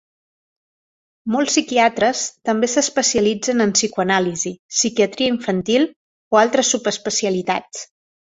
Molts 1.33 1.51
psiquiatres 1.57 2.23
també 2.49 2.69
s'especialitzen 2.75 3.65
en 3.67 3.75
psicoanàlisi, 3.75 4.53
psiquiatria 4.79 5.35
infantil 5.35 5.87
o 5.91 6.41
altres 6.47 6.73
subespecialitats. 6.75 7.87